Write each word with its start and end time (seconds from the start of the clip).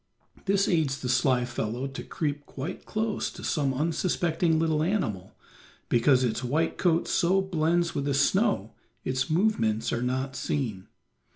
This 0.45 0.67
aids 0.67 0.99
the 0.99 1.07
sly 1.09 1.45
fellow 1.45 1.85
to 1.85 2.01
creep 2.03 2.47
quite 2.47 2.87
close 2.87 3.29
to 3.29 3.43
some 3.43 3.71
unsuspecting 3.71 4.57
little 4.57 4.81
animal, 4.81 5.35
because 5.89 6.23
its 6.23 6.43
white 6.43 6.79
coat 6.79 7.07
so 7.07 7.39
blends 7.39 7.93
with 7.93 8.05
the 8.05 8.15
snow 8.15 8.73
its 9.03 9.29
movements 9.29 9.93
are 9.93 10.01
not 10.01 10.35
seen. 10.35 10.87